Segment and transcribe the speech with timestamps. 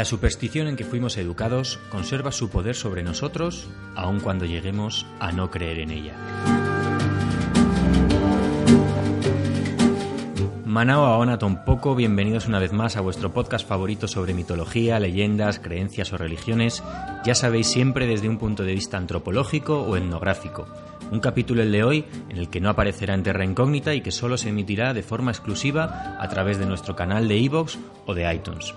[0.00, 5.30] La superstición en que fuimos educados conserva su poder sobre nosotros aun cuando lleguemos a
[5.30, 6.14] no creer en ella.
[10.64, 16.14] Manao Aona Poco, bienvenidos una vez más a vuestro podcast favorito sobre mitología, leyendas, creencias
[16.14, 16.82] o religiones,
[17.22, 20.66] ya sabéis siempre desde un punto de vista antropológico o etnográfico.
[21.10, 24.12] Un capítulo el de hoy en el que no aparecerá en Terra Incógnita y que
[24.12, 28.34] solo se emitirá de forma exclusiva a través de nuestro canal de iVoox o de
[28.34, 28.72] iTunes.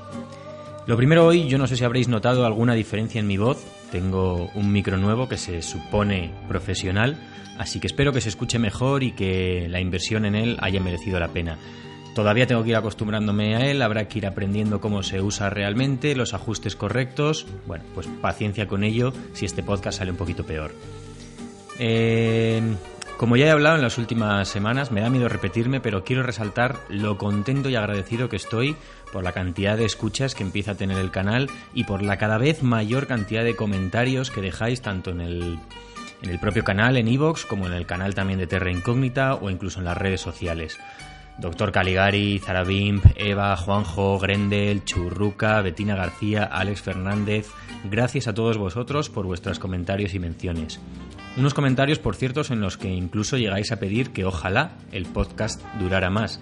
[0.86, 3.64] Lo primero hoy, yo no sé si habréis notado alguna diferencia en mi voz.
[3.90, 7.16] Tengo un micro nuevo que se supone profesional,
[7.58, 11.22] así que espero que se escuche mejor y que la inversión en él haya merecido
[11.22, 11.58] la pena.
[12.16, 16.16] Todavía tengo que ir acostumbrándome a él, habrá que ir aprendiendo cómo se usa realmente,
[16.16, 17.48] los ajustes correctos.
[17.66, 20.72] Bueno, pues paciencia con ello si este podcast sale un poquito peor.
[21.80, 22.62] Eh,
[23.18, 26.78] como ya he hablado en las últimas semanas, me da miedo repetirme, pero quiero resaltar
[26.90, 28.76] lo contento y agradecido que estoy
[29.12, 32.38] por la cantidad de escuchas que empieza a tener el canal y por la cada
[32.38, 35.60] vez mayor cantidad de comentarios que dejáis tanto en el,
[36.22, 39.50] en el propio canal, en Evox, como en el canal también de Terra Incógnita o
[39.50, 40.80] incluso en las redes sociales.
[41.38, 47.48] Doctor Caligari, Zarabimp, Eva, Juanjo, Grendel, Churruca, Betina García, Alex Fernández,
[47.84, 50.80] gracias a todos vosotros por vuestros comentarios y menciones.
[51.36, 55.62] Unos comentarios, por cierto, en los que incluso llegáis a pedir que ojalá el podcast
[55.80, 56.40] durara más.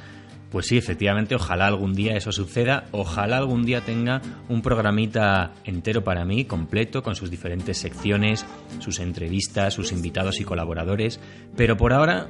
[0.51, 6.03] Pues sí, efectivamente, ojalá algún día eso suceda, ojalá algún día tenga un programita entero
[6.03, 8.45] para mí, completo, con sus diferentes secciones,
[8.79, 11.21] sus entrevistas, sus invitados y colaboradores,
[11.55, 12.27] pero por ahora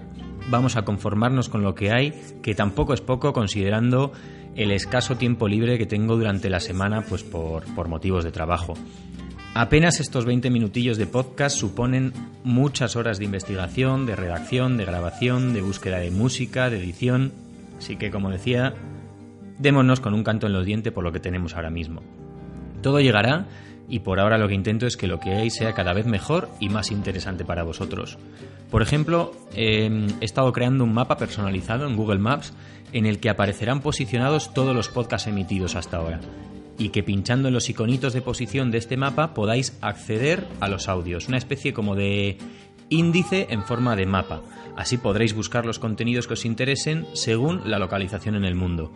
[0.52, 4.12] vamos a conformarnos con lo que hay, que tampoco es poco considerando
[4.56, 8.76] el escaso tiempo libre que tengo durante la semana, pues por, por motivos de trabajo.
[9.54, 15.54] Apenas estos 20 minutillos de podcast suponen muchas horas de investigación, de redacción, de grabación,
[15.54, 17.34] de búsqueda de música, de edición.
[17.82, 18.76] Así que, como decía,
[19.58, 22.04] démonos con un canto en los dientes por lo que tenemos ahora mismo.
[22.84, 23.48] Todo llegará
[23.90, 26.48] y por ahora lo que intento es que lo que hay sea cada vez mejor
[26.60, 28.20] y más interesante para vosotros.
[28.70, 32.54] Por ejemplo, em, he estado creando un mapa personalizado en Google Maps
[32.94, 36.20] en el que aparecerán posicionados todos los podcasts emitidos hasta ahora
[36.78, 40.88] y que pinchando en los iconitos de posición de este mapa podáis acceder a los
[40.88, 42.38] audios, una especie como de
[42.92, 44.42] índice en forma de mapa.
[44.78, 48.92] Así podréis buscar los contenidos que os interesen según la localización en el mundo.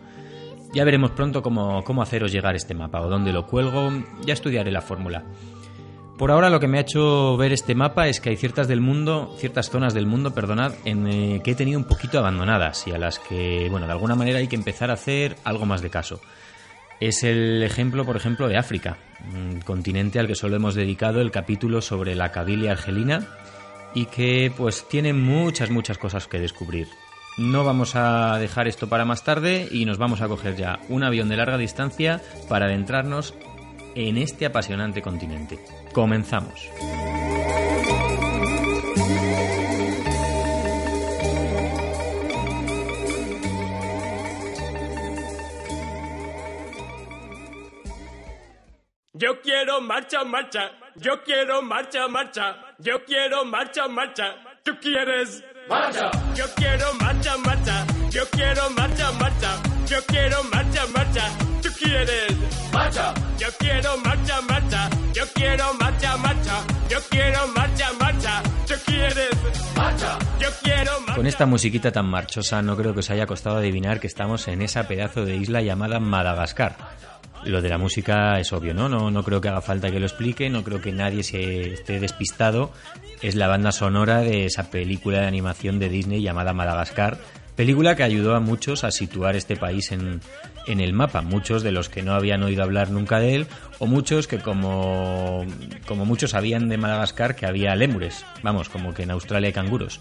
[0.72, 3.90] Ya veremos pronto cómo, cómo haceros llegar este mapa o dónde lo cuelgo,
[4.24, 5.24] ya estudiaré la fórmula.
[6.18, 8.80] Por ahora lo que me ha hecho ver este mapa es que hay ciertas del
[8.80, 12.92] mundo, ciertas zonas del mundo, perdonad, en eh, que he tenido un poquito abandonadas y
[12.92, 15.90] a las que, bueno, de alguna manera hay que empezar a hacer algo más de
[15.90, 16.20] caso
[17.00, 18.96] es el ejemplo, por ejemplo, de África,
[19.34, 23.26] un continente al que solo hemos dedicado el capítulo sobre la cabilia argelina
[23.96, 26.86] y que pues tiene muchas, muchas cosas que descubrir.
[27.38, 31.02] No vamos a dejar esto para más tarde y nos vamos a coger ya un
[31.02, 33.32] avión de larga distancia para adentrarnos
[33.94, 35.58] en este apasionante continente.
[35.94, 36.68] Comenzamos.
[49.14, 50.85] Yo quiero marcha, marcha.
[50.98, 52.56] Yo quiero marcha, marcha.
[52.78, 54.34] Yo quiero marcha, marcha.
[54.62, 55.44] ¿Tú quieres?
[55.68, 56.10] Marcha.
[56.34, 57.86] Yo quiero marcha, marcha.
[58.10, 59.62] Yo quiero marcha, marcha.
[59.86, 61.30] Yo quiero marcha, marcha.
[61.62, 62.34] ¿Tú quieres?
[62.72, 63.14] Marcha.
[63.38, 64.90] Yo quiero marcha, marcha.
[65.12, 66.64] Yo quiero marcha, marcha.
[66.88, 68.42] Yo quiero marcha, marcha.
[68.66, 69.30] ¿Tú quieres?
[69.76, 70.18] Marcha.
[70.40, 71.14] Yo quiero marcha.
[71.14, 74.62] Con esta musiquita tan marchosa no creo que os haya costado adivinar que estamos en
[74.62, 76.76] esa pedazo de isla llamada Madagascar
[77.44, 78.88] lo de la música es obvio, ¿no?
[78.88, 79.10] ¿no?
[79.10, 82.72] No creo que haga falta que lo explique, no creo que nadie se esté despistado.
[83.22, 87.18] Es la banda sonora de esa película de animación de Disney llamada Madagascar,
[87.54, 90.20] película que ayudó a muchos a situar este país en,
[90.66, 93.46] en el mapa, muchos de los que no habían oído hablar nunca de él,
[93.78, 95.46] o muchos que como,
[95.86, 100.00] como muchos sabían de Madagascar que había lémures, vamos, como que en Australia hay canguros.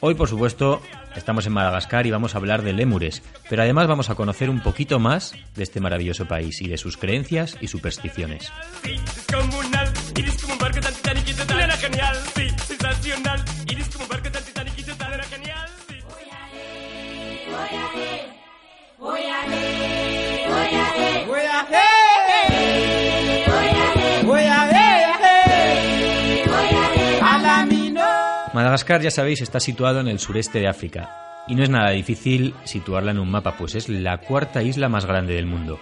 [0.00, 0.82] Hoy, por supuesto,
[1.14, 4.60] estamos en Madagascar y vamos a hablar de lémures, pero además vamos a conocer un
[4.60, 8.52] poquito más de este maravilloso país y de sus creencias y supersticiones.
[28.56, 32.54] Madagascar, ya sabéis, está situado en el sureste de África y no es nada difícil
[32.64, 35.78] situarla en un mapa, pues es la cuarta isla más grande del mundo.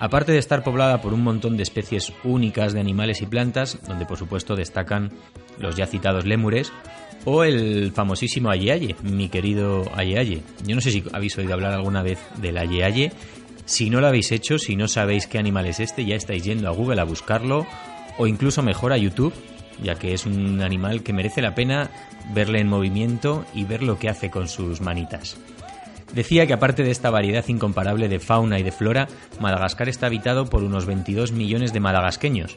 [0.00, 4.06] Aparte de estar poblada por un montón de especies únicas de animales y plantas, donde
[4.06, 5.12] por supuesto destacan
[5.60, 6.72] los ya citados lémures,
[7.26, 10.42] o el famosísimo Ayeaye, mi querido Ayeaye.
[10.66, 13.12] Yo no sé si habéis oído hablar alguna vez del Ayeaye,
[13.66, 16.66] Si no lo habéis hecho, si no sabéis qué animal es este, ya estáis yendo
[16.66, 17.68] a Google a buscarlo
[18.18, 19.32] o incluso mejor a YouTube,
[19.82, 21.90] ya que es un animal que merece la pena
[22.32, 25.36] verle en movimiento y ver lo que hace con sus manitas.
[26.14, 29.08] Decía que aparte de esta variedad incomparable de fauna y de flora,
[29.40, 32.56] Madagascar está habitado por unos 22 millones de madagasqueños.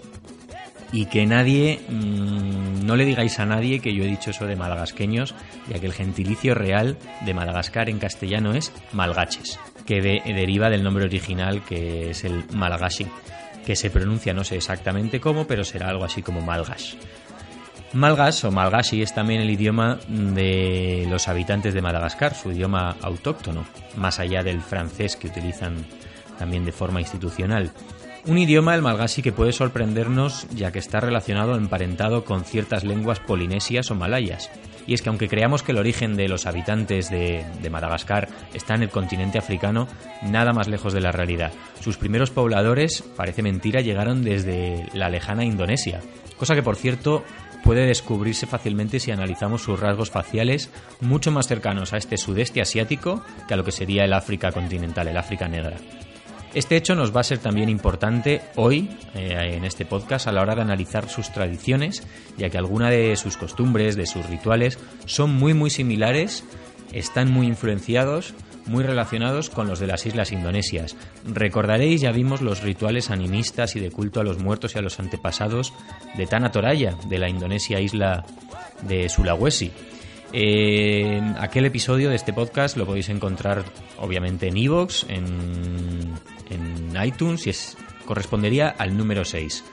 [0.92, 4.56] Y que nadie, mmm, no le digáis a nadie que yo he dicho eso de
[4.56, 5.34] madagasqueños,
[5.68, 10.84] ya que el gentilicio real de Madagascar en castellano es malgaches, que de, deriva del
[10.84, 13.08] nombre original que es el malgashi,
[13.68, 16.96] que se pronuncia no sé exactamente cómo, pero será algo así como malgash.
[17.92, 23.66] Malgas o malgashi es también el idioma de los habitantes de Madagascar, su idioma autóctono,
[23.98, 25.86] más allá del francés que utilizan
[26.40, 27.74] también de forma institucional.
[28.26, 33.20] Un idioma, el malgashi, que puede sorprendernos ya que está relacionado, emparentado con ciertas lenguas
[33.20, 34.50] polinesias o malayas.
[34.88, 38.74] Y es que aunque creamos que el origen de los habitantes de, de, Madagascar está
[38.74, 39.88] en el continente africano,
[40.24, 41.52] nada más lejos de la realidad.
[41.82, 46.02] Sus primeros pobladores, parece mentira, llegaron desde la lejana Indonesia.
[46.38, 47.24] Cosa que, por cierto,
[47.64, 50.70] puede descubrirse fácilmente si analizamos sus rasgos faciales
[51.02, 55.08] mucho más cercanos a este sudeste asiático que a lo que sería el África continental,
[55.10, 55.76] el África negra.
[56.54, 60.42] Este hecho nos va a ser también importante hoy eh, en este podcast a la
[60.42, 62.04] hora de analizar sus tradiciones,
[62.38, 66.44] ya que algunas de sus costumbres, de sus rituales, son muy muy similares,
[66.94, 68.34] están muy influenciados
[68.68, 70.96] muy relacionados con los de las islas indonesias.
[71.26, 75.00] Recordaréis, ya vimos los rituales animistas y de culto a los muertos y a los
[75.00, 75.74] antepasados
[76.16, 78.26] de Tana Toraya, de la Indonesia isla
[78.84, 79.72] de Sulawesi.
[80.34, 83.64] Eh, aquel episodio de este podcast lo podéis encontrar
[84.00, 86.14] obviamente en Evox, en,
[86.50, 89.64] en iTunes y es, correspondería al número 6.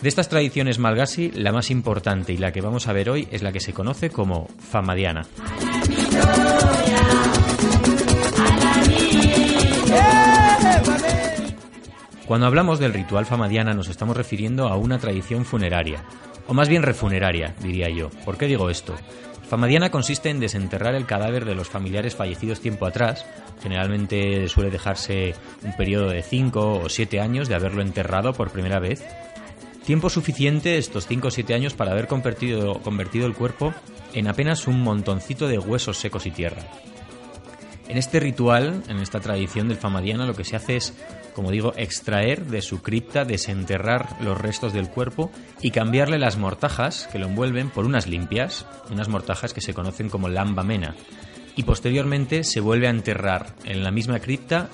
[0.00, 3.42] De estas tradiciones malgasi, la más importante y la que vamos a ver hoy es
[3.42, 5.26] la que se conoce como famadiana.
[12.26, 16.04] Cuando hablamos del ritual famadiana nos estamos refiriendo a una tradición funeraria,
[16.46, 18.08] o más bien refuneraria, diría yo.
[18.24, 18.94] ¿Por qué digo esto?
[19.50, 23.26] Famadiana consiste en desenterrar el cadáver de los familiares fallecidos tiempo atrás,
[23.60, 28.78] generalmente suele dejarse un periodo de 5 o 7 años de haberlo enterrado por primera
[28.78, 29.04] vez.
[29.84, 33.74] Tiempo suficiente estos 5 o 7 años para haber convertido, convertido el cuerpo
[34.14, 36.62] en apenas un montoncito de huesos secos y tierra.
[37.88, 40.94] En este ritual, en esta tradición del famadiana, lo que se hace es
[41.34, 45.30] como digo, extraer de su cripta, desenterrar los restos del cuerpo
[45.60, 50.08] y cambiarle las mortajas que lo envuelven por unas limpias, unas mortajas que se conocen
[50.08, 50.94] como lamba mena.
[51.56, 54.70] Y posteriormente se vuelve a enterrar en la misma cripta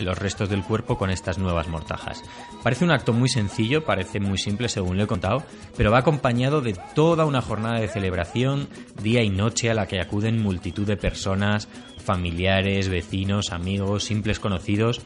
[0.00, 2.22] los restos del cuerpo con estas nuevas mortajas.
[2.62, 5.44] Parece un acto muy sencillo, parece muy simple según lo he contado,
[5.76, 8.68] pero va acompañado de toda una jornada de celebración,
[9.02, 11.68] día y noche a la que acuden multitud de personas,
[12.00, 15.00] familiares, vecinos, amigos, simples conocidos.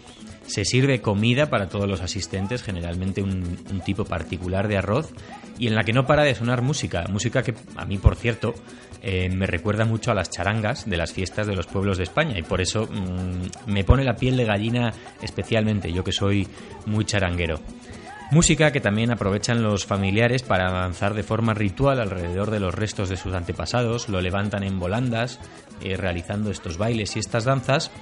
[0.46, 5.10] Se sirve comida para todos los asistentes, generalmente un, tipo particular de arroz,
[5.58, 8.54] y en la que no para de sonar música, música que a mí, por cierto,
[9.02, 12.38] eh, me recuerda mucho a las charangas de las fiestas de los pueblos de España,
[12.38, 14.92] y por eso mmm, me pone la piel de gallina
[15.22, 16.46] especialmente, yo que soy
[16.86, 17.60] muy charanguero.
[18.34, 23.08] Música que también aprovechan los familiares para avanzar de forma ritual alrededor de los restos
[23.08, 25.38] de sus antepasados, lo levantan en volandas,
[25.80, 27.92] eh, realizando estos bailes y estas danzas.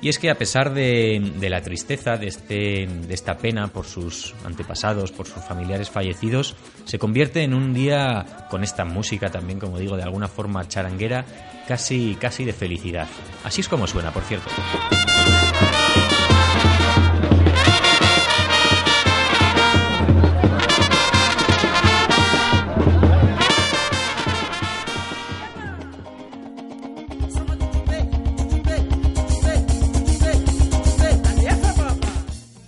[0.00, 3.86] Y es que a pesar de, de la tristeza, de, este, de esta pena por
[3.86, 6.54] sus antepasados, por sus familiares fallecidos,
[6.84, 11.24] se convierte en un día con esta música también, como digo, de alguna forma charanguera,
[11.66, 13.08] casi, casi de felicidad.
[13.42, 14.48] Así es como suena, por cierto.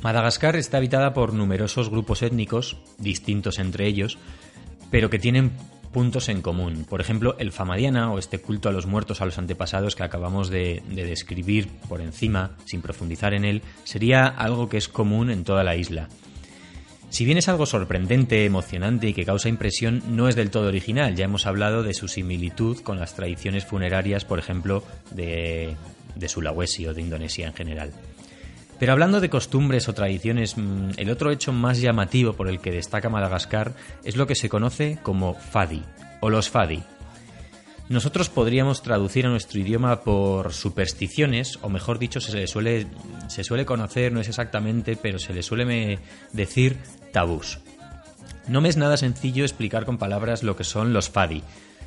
[0.08, 4.16] Madagascar está habitada por numerosos grupos étnicos, distintos entre ellos,
[4.90, 5.52] pero que tienen
[5.92, 6.86] puntos en común.
[6.88, 10.48] Por ejemplo, el famadiana o este culto a los muertos, a los antepasados que acabamos
[10.48, 15.44] de, de, describir por encima, sin profundizar en él, sería algo que es común en
[15.44, 16.08] toda la isla.
[17.10, 21.16] Si bien es algo sorprendente, emocionante y que causa impresión, no es del todo original.
[21.16, 25.76] Ya hemos hablado de su similitud con las tradiciones funerarias, por ejemplo, de,
[26.14, 27.92] de Sulawesi o de Indonesia en general.
[28.78, 32.70] Pero hablando de costumbres o tradiciones, mm, el otro hecho más llamativo por el que
[32.70, 35.82] destaca Madagascar es lo que se conoce como Fadi
[36.20, 36.82] o los Fadi.
[37.88, 42.86] Nosotros podríamos traducir a nuestro idioma por supersticiones, o mejor dicho, se le suele,
[43.28, 45.98] se suele conocer, no es exactamente, pero se le suele
[46.32, 46.76] decir
[47.12, 47.60] tabús.
[48.46, 51.42] No me es nada sencillo explicar con palabras lo que son los Fadi.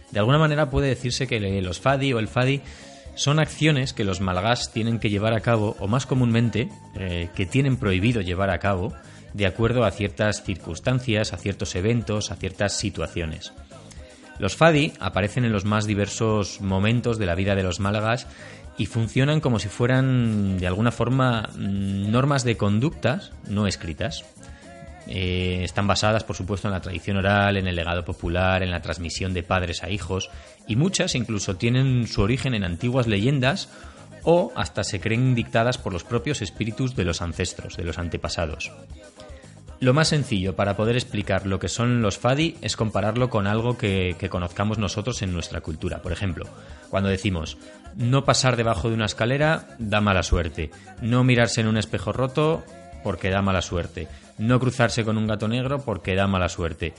[0.09, 2.61] De alguna manera puede decirse que los Fadi o el Fadi
[3.15, 7.45] Son acciones que los malgas tienen que llevar a cabo, o más comúnmente, eh, que
[7.45, 8.93] tienen prohibido llevar a cabo,
[9.33, 13.53] de acuerdo a ciertas circunstancias, a ciertos eventos, a ciertas situaciones.
[14.39, 18.27] Los fadi aparecen en los más diversos momentos de la vida de los málagas
[18.77, 24.25] y funcionan como si fueran, de alguna forma, mm, normas de conductas no escritas.
[25.07, 28.81] Eh, están basadas, por supuesto, en la tradición oral, en el legado popular, en la
[28.81, 30.29] transmisión de padres a hijos,
[30.67, 33.69] y muchas incluso tienen su origen en antiguas leyendas
[34.23, 38.71] o hasta se creen dictadas por los propios espíritus de los ancestros, de los antepasados.
[39.81, 43.79] Lo más sencillo para poder explicar lo que son los fadi es compararlo con algo
[43.79, 46.03] que, conozcamos nosotros en nuestra cultura.
[46.03, 46.45] Por ejemplo,
[46.91, 47.57] cuando decimos
[47.95, 50.69] no pasar debajo de una escalera da mala suerte,
[51.01, 52.63] no mirarse en un espejo roto
[53.03, 56.93] porque da mala suerte, no cruzarse con un gato negro porque da mala suerte.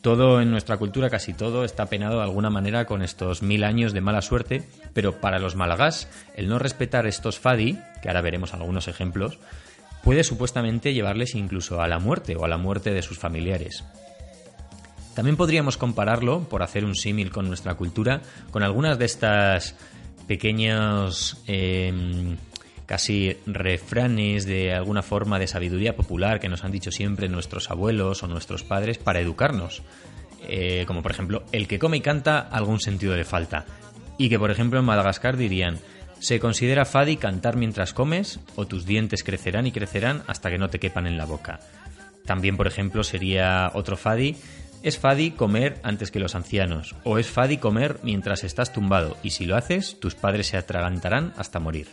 [0.00, 3.92] Todo en nuestra cultura, casi todo, está penado de alguna manera con estos mil años
[3.92, 4.62] de mala suerte,
[4.92, 9.38] pero para los malagás, el no respetar estos fadi, que ahora veremos algunos ejemplos,
[10.04, 13.84] puede supuestamente llevarles incluso a la muerte o a la muerte de sus familiares.
[15.14, 18.22] También podríamos compararlo, por hacer un símil con nuestra cultura,
[18.52, 19.74] con algunas de estas
[20.28, 22.36] pequeños em,
[22.88, 28.22] casi refranes de alguna forma de sabiduría popular que nos han dicho siempre nuestros abuelos
[28.22, 29.82] o nuestros padres para educarnos.
[30.48, 33.66] Eh, como por ejemplo, el que come y canta algún sentido le falta.
[34.16, 35.78] Y que por ejemplo en Madagascar dirían,
[36.18, 40.70] se considera fadi cantar mientras comes o tus dientes crecerán y crecerán hasta que no
[40.70, 41.60] te quepan en la boca.
[42.24, 44.34] También, por ejemplo, sería otro fadi.
[44.82, 49.30] Es fadi comer antes que los ancianos o es fadi comer mientras estás tumbado y
[49.30, 51.88] si lo haces tus padres se atragantarán hasta morir.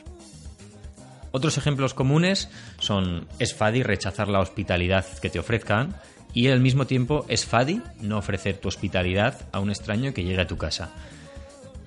[1.35, 2.49] Otros ejemplos comunes
[2.79, 5.93] son es fadi rechazar la hospitalidad que te ofrezcan
[6.33, 10.39] y al mismo tiempo es fadi no ofrecer tu hospitalidad a un extraño que llegue
[10.39, 10.93] a tu casa.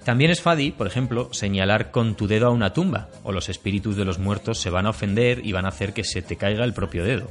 [0.04, 3.96] También es fadi, por ejemplo, señalar con tu dedo a una tumba, o los espíritus
[3.96, 6.66] de los muertos se van a ofender y van a hacer que se te caiga
[6.66, 7.30] el propio dedo.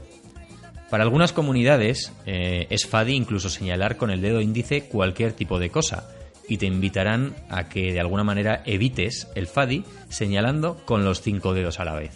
[0.89, 5.69] Para algunas comunidades eh, es fadi incluso señalar con el dedo índice cualquier tipo de
[5.69, 6.09] cosa,
[6.47, 11.53] y te invitarán a que de alguna manera evites el fadi señalando con los cinco
[11.53, 12.11] dedos a la vez.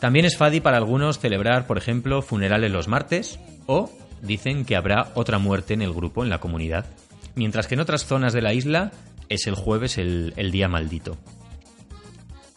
[0.00, 3.90] También es fadi para algunos celebrar, por ejemplo, funerales los martes o
[4.22, 6.86] dicen que habrá otra muerte en el grupo, en la comunidad.
[7.34, 8.92] Mientras que en otras zonas de la isla
[9.28, 11.16] es el jueves el, día maldito.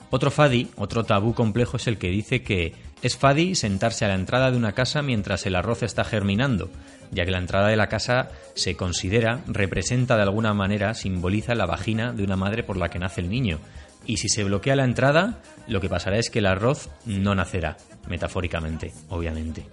[0.09, 4.15] Otro fadi, otro tabú complejo es el que dice que es fadi sentarse a la
[4.15, 6.69] entrada de una casa mientras el arroz está germinando,
[7.11, 11.65] ya que la entrada de la casa se considera, representa de alguna manera, simboliza la
[11.65, 13.59] vagina de una madre por la que nace el niño.
[14.05, 17.77] Y si se bloquea la entrada, lo que pasará es que el arroz no nacerá,
[18.07, 19.65] metafóricamente, obviamente.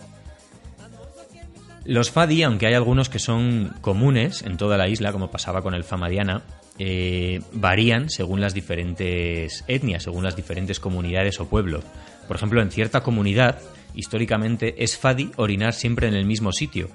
[1.88, 5.72] Los fadi, aunque hay algunos que son comunes en toda la isla, como pasaba con
[5.72, 6.42] el famadiana,
[6.78, 11.82] eh, varían según las diferentes etnias, según las diferentes comunidades o pueblos.
[12.26, 13.58] Por ejemplo, en cierta comunidad,
[13.94, 16.90] históricamente es fadi orinar siempre en el mismo sitio.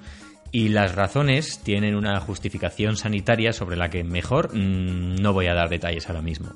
[0.52, 5.54] Y las razones tienen una justificación sanitaria sobre la que mejor mm, no voy a
[5.54, 6.52] dar detalles ahora mismo.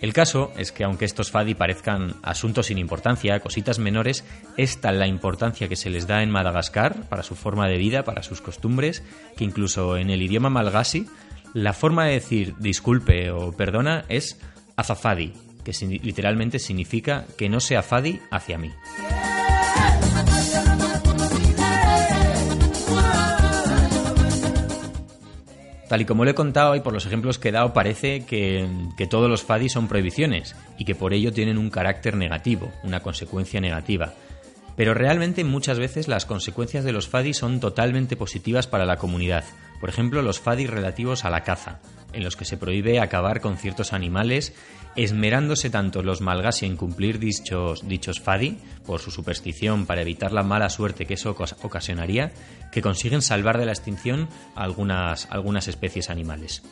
[0.00, 4.24] El caso es que aunque estos fadi parezcan asuntos sin importancia, cositas menores,
[4.56, 8.04] es tal la importancia que se les da en Madagascar para su forma de vida,
[8.04, 9.02] para sus costumbres,
[9.36, 11.06] que incluso en el idioma malgasi
[11.54, 14.38] la forma de decir disculpe o perdona es
[14.76, 15.32] azafadi,
[15.64, 18.70] que literalmente significa que no sea fadi hacia mí.
[25.88, 28.68] Tal y como le he contado y por los ejemplos que he dado, parece que,
[28.96, 33.00] que, todos los fadi son prohibiciones y que por ello tienen un carácter negativo, una
[33.00, 34.12] consecuencia negativa.
[34.78, 39.42] Pero realmente muchas veces las consecuencias de los fadi son totalmente positivas para la comunidad,
[39.80, 41.80] por ejemplo, los fadis relativos a la caza,
[42.12, 44.54] en los que se prohíbe acabar con ciertos animales,
[44.94, 50.44] esmerándose tanto los malgasi en cumplir dichos, dichos fadi, por su superstición para evitar la
[50.44, 52.30] mala suerte que eso ocasionaría,
[52.70, 56.62] que consiguen salvar de la extinción algunas, algunas especies animales.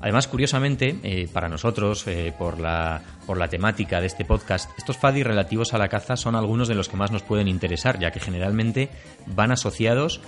[0.00, 4.98] Además, curiosamente, eh, para nosotros, eh, por, la, por la temática de este podcast, estos
[4.98, 8.10] fadi relativos a la caza son algunos de los que más nos pueden interesar, ya
[8.10, 8.90] que generalmente
[9.26, 10.20] van asociados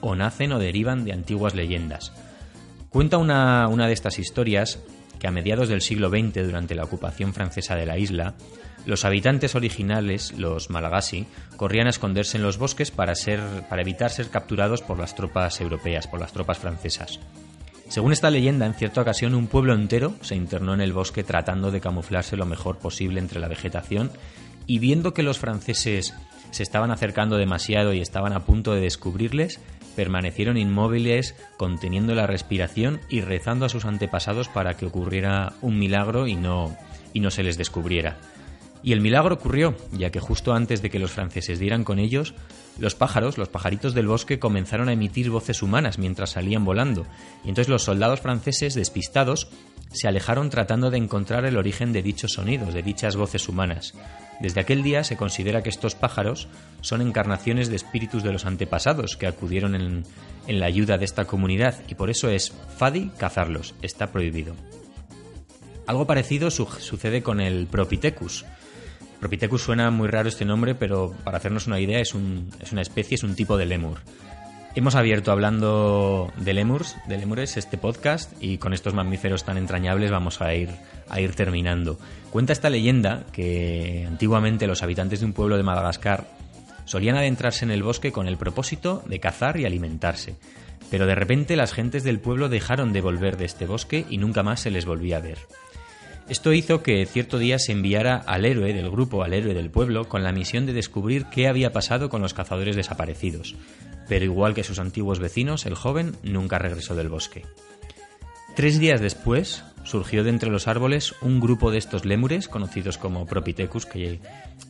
[0.00, 2.12] o nacen o derivan de antiguas leyendas.
[2.90, 4.78] Cuenta una, de estas historias
[5.18, 8.34] que a mediados del siglo XX, durante la ocupación francesa de la isla,
[8.84, 14.10] los habitantes originales, los malagasi, corrían a esconderse en los bosques para, ser, para evitar
[14.10, 17.18] ser capturados por las tropas europeas, por las tropas francesas.
[17.88, 21.70] Según esta leyenda, en cierta ocasión un pueblo entero se internó en el bosque tratando
[21.70, 24.10] de camuflarse lo mejor posible entre la vegetación
[24.66, 26.14] y viendo que los franceses
[26.50, 29.60] se estaban acercando demasiado y estaban a punto de descubrirles,
[29.94, 36.26] permanecieron inmóviles, conteniendo la respiración y rezando a sus antepasados para que ocurriera un milagro
[36.26, 36.76] y no,
[37.12, 38.16] y no se les descubriera.
[38.82, 42.34] Y el milagro ocurrió, ya que justo antes de que los franceses dieran con ellos,
[42.78, 47.06] los pájaros, los pajaritos del bosque, comenzaron a emitir voces humanas mientras salían volando,
[47.44, 49.48] y entonces los soldados franceses, despistados,
[49.92, 53.94] se alejaron tratando de encontrar el origen de dichos sonidos, de dichas voces humanas.
[54.40, 56.48] Desde aquel día se considera que estos pájaros
[56.82, 60.04] son encarnaciones de espíritus de los antepasados que acudieron en,
[60.46, 64.54] en la ayuda de esta comunidad y por eso es Fadi cazarlos, está prohibido.
[65.86, 68.44] Algo parecido sucede con el Propithecus,
[69.20, 73.22] Propithecus suena muy raro este nombre, pero para hacernos una idea es, una especie, es
[73.22, 73.98] un tipo de lemur.
[74.74, 80.10] Hemos abierto hablando de lemurs, de lemures, este podcast y con estos mamíferos tan entrañables
[80.10, 80.68] vamos a ir,
[81.08, 81.98] a ir terminando.
[82.30, 86.28] Cuenta esta leyenda que antiguamente los habitantes de un pueblo de Madagascar
[86.84, 90.36] solían adentrarse en el bosque con el propósito de cazar y alimentarse.
[90.90, 94.42] Pero de repente las gentes del pueblo dejaron de volver de este bosque y nunca
[94.42, 95.38] más se les volvía a ver.
[96.28, 100.08] Esto hizo que cierto día se enviara al héroe del grupo, al héroe del pueblo,
[100.08, 103.54] con la misión de descubrir qué había pasado con los cazadores desaparecidos.
[104.08, 107.44] Pero igual que sus antiguos vecinos, el joven nunca regresó del bosque.
[108.56, 113.26] Tres días después, surgió de entre los árboles un grupo de estos lémures, conocidos como
[113.26, 114.18] Propithecus, que,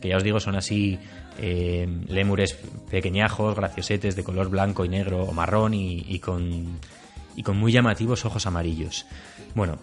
[0.01, 0.99] ya os digo son así
[1.39, 2.55] eh, lémures
[2.91, 6.79] pequeñajos, graciosetes, de color blanco y negro o marrón y, con,
[7.35, 9.05] y con muy llamativos ojos amarillos.
[9.55, 9.79] Bueno,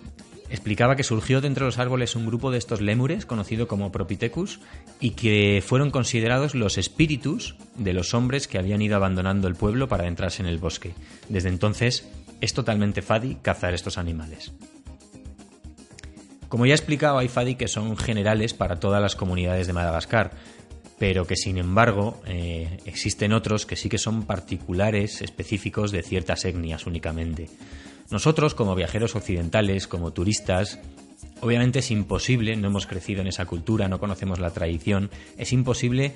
[0.50, 4.60] explicaba que surgió de entre los árboles un grupo de estos lémures, conocido como Propithecus,
[5.00, 9.88] y que fueron considerados los espíritus de los hombres que habían ido abandonando el pueblo
[9.88, 10.94] para adentrarse en el bosque.
[11.28, 12.08] Desde entonces
[12.40, 14.52] es totalmente fadi cazar estos animales.
[16.48, 20.30] Como ya he explicado, hay fadi que son generales para todas las comunidades de Madagascar,
[20.98, 26.44] pero que sin embargo eh, existen otros que sí que son particulares, específicos de ciertas
[26.44, 27.48] etnias únicamente.
[28.10, 30.78] Nosotros, como viajeros occidentales, como turistas,
[31.40, 36.12] obviamente es imposible, no hemos crecido en esa cultura, no conocemos la tradición, es imposible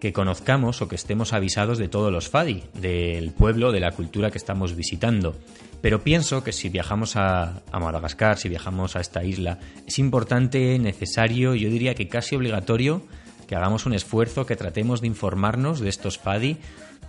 [0.00, 4.30] que conozcamos o que estemos avisados de todos los Fadi, del pueblo, de la cultura
[4.30, 5.34] que estamos visitando.
[5.80, 10.78] Pero pienso que si viajamos a, a, Madagascar, si viajamos a esta isla, es importante,
[10.78, 13.02] necesario, yo diría que casi obligatorio,
[13.46, 16.58] que hagamos un esfuerzo, que tratemos de informarnos de estos Fadi,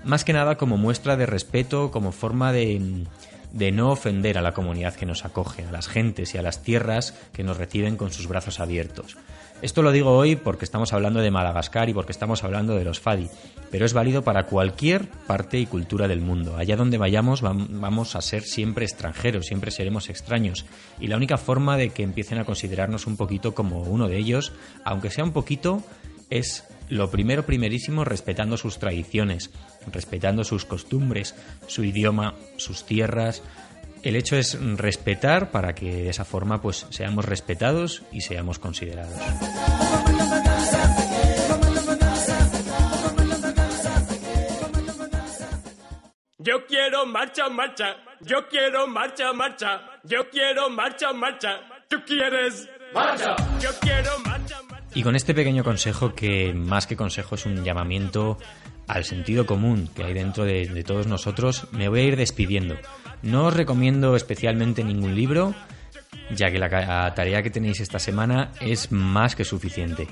[0.04, 3.06] más que nada como muestra de respeto, como forma de,
[3.52, 6.62] de no ofender a la comunidad que nos acoge, a las gentes y a las
[6.62, 9.18] tierras que nos reciben con sus brazos abiertos.
[9.62, 13.00] Esto lo digo hoy porque estamos hablando de Madagascar y porque estamos hablando de los
[13.00, 13.30] Fadi,
[13.72, 16.58] pero es válido para cualquier parte y cultura del mundo.
[16.58, 20.66] Allá donde vayamos vamos a ser siempre extranjeros, siempre seremos extraños,
[21.00, 24.52] y la única forma de que empiecen a considerarnos un poquito como uno de ellos,
[24.84, 25.82] aunque sea un poquito,
[26.30, 29.52] es lo primero, primerísimo, respetando sus tradiciones,
[29.92, 31.36] respetando sus costumbres,
[31.68, 33.42] su idioma, sus tierras.
[34.04, 39.20] El hecho es respetar para que de esa forma pues seamos respetados y seamos considerados.
[46.38, 47.98] Yo quiero marcha, marcha.
[48.22, 49.82] Yo quiero marcha, marcha.
[50.04, 51.62] Yo quiero marcha, marcha.
[51.90, 52.70] ¿Tú quieres?
[52.94, 53.36] Marcha.
[53.60, 54.35] Yo quiero marcha, marcha.
[54.96, 58.38] Y con este pequeño consejo, que más que consejo es un llamamiento
[58.88, 62.76] al sentido común que hay dentro de, todos nosotros, me voy a ir despidiendo.
[63.22, 65.54] No os recomiendo especialmente ningún libro,
[66.34, 70.08] ya que la tarea que tenéis esta semana es más que suficiente.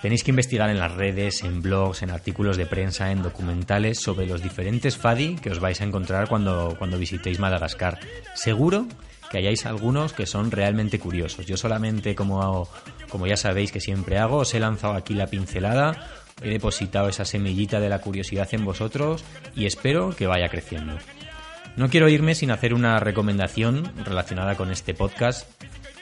[0.00, 4.26] Tenéis que investigar en las redes, en blogs, en artículos de prensa, en documentales sobre
[4.26, 7.98] los diferentes FADI que os vais a encontrar cuando, cuando visitéis Madagascar.
[8.34, 8.86] Seguro
[9.30, 11.46] que hayáis algunos que son realmente curiosos.
[11.46, 12.68] Yo solamente, como,
[13.08, 16.08] como ya sabéis que siempre hago, os he lanzado aquí la pincelada,
[16.42, 20.96] he depositado esa semillita de la curiosidad en vosotros y espero que vaya creciendo.
[21.76, 25.48] No quiero irme sin hacer una recomendación relacionada con este podcast.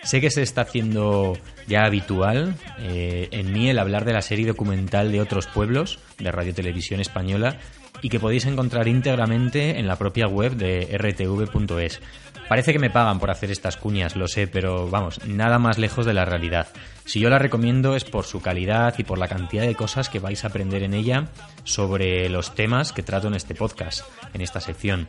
[0.03, 1.37] Sé que se está haciendo
[1.67, 6.31] ya habitual eh, en mí el hablar de la serie documental de otros pueblos de
[6.31, 7.59] Radio Televisión Española
[8.07, 12.01] y que podéis encontrar íntegramente en la propia web de rtv.es.
[12.49, 16.07] Parece que me pagan por hacer estas cuñas, lo sé, pero vamos, nada más lejos
[16.07, 16.69] de la realidad.
[17.05, 20.21] Si yo la recomiendo es por su calidad y por la cantidad de cosas que
[20.21, 21.25] vais a aprender en ella
[21.65, 25.09] sobre los temas que trato en este podcast, en esta sección.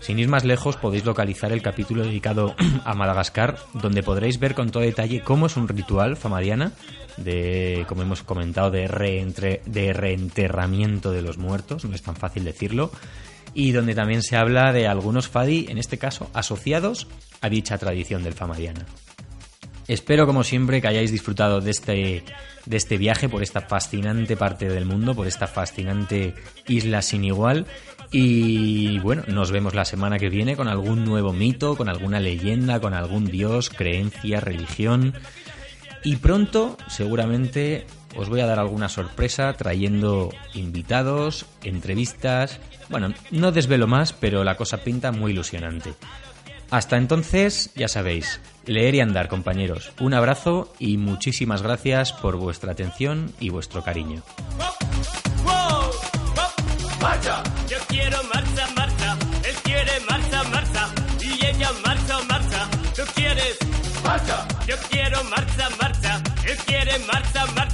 [0.00, 4.70] Sin ir más lejos, podéis localizar el capítulo dedicado a Madagascar, donde podréis ver con
[4.70, 6.72] todo detalle cómo es un ritual famadiana
[7.16, 12.90] de, como hemos comentado, de, de reenterramiento de los muertos, no es tan fácil decirlo,
[13.54, 17.08] y donde también se habla de algunos fadi, en este caso asociados
[17.40, 18.86] a dicha tradición del famadiana.
[19.88, 22.24] Espero, como siempre, que hayáis disfrutado de este,
[22.64, 26.34] de este viaje por esta fascinante parte del mundo, por esta fascinante
[26.66, 27.66] isla sin igual.
[28.12, 32.80] Y bueno, nos vemos la semana que viene con algún nuevo mito, con alguna leyenda,
[32.80, 35.14] con algún dios, creencia, religión.
[36.04, 42.60] Y pronto, seguramente, os voy a dar alguna sorpresa trayendo invitados, entrevistas.
[42.88, 45.94] Bueno, no desvelo más, pero la cosa pinta muy ilusionante.
[46.70, 49.92] Hasta entonces, ya sabéis, leer y andar, compañeros.
[50.00, 54.22] Un abrazo y muchísimas gracias por vuestra atención y vuestro cariño.
[64.66, 66.22] Yo quiero marcha, marcha.
[66.46, 67.65] Él quiere marcha, marcha.